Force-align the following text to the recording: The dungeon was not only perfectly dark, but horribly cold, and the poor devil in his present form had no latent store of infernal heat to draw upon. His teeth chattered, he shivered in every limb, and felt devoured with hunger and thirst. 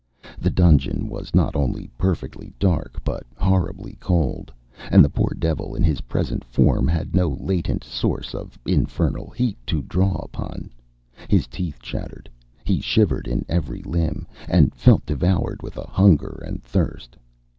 The 0.39 0.49
dungeon 0.49 1.07
was 1.09 1.35
not 1.35 1.55
only 1.55 1.87
perfectly 1.95 2.51
dark, 2.57 2.99
but 3.03 3.21
horribly 3.37 3.97
cold, 3.99 4.51
and 4.89 5.05
the 5.05 5.11
poor 5.11 5.35
devil 5.37 5.75
in 5.75 5.83
his 5.83 6.01
present 6.01 6.43
form 6.43 6.87
had 6.87 7.13
no 7.13 7.37
latent 7.39 7.83
store 7.83 8.23
of 8.33 8.57
infernal 8.65 9.29
heat 9.29 9.59
to 9.67 9.83
draw 9.83 10.15
upon. 10.23 10.71
His 11.27 11.45
teeth 11.45 11.77
chattered, 11.83 12.31
he 12.63 12.81
shivered 12.81 13.27
in 13.27 13.45
every 13.47 13.83
limb, 13.83 14.25
and 14.49 14.73
felt 14.73 15.05
devoured 15.05 15.61
with 15.61 15.75
hunger 15.75 16.41
and 16.47 16.63
thirst. 16.63 17.15